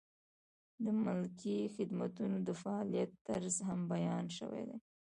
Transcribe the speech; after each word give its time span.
د 0.83 0.85
ملکي 1.03 1.57
خدمتونو 1.75 2.37
د 2.47 2.49
فعالیت 2.61 3.11
طرز 3.27 3.55
هم 3.67 3.79
بیان 3.93 4.25
شوی 4.37 4.63
دی. 4.69 4.77